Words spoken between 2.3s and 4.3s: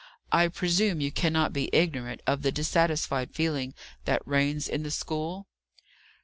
the dissatisfied feeling that